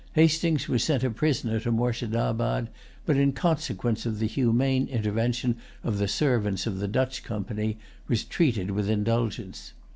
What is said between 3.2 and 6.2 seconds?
consequence of the humane intervention of the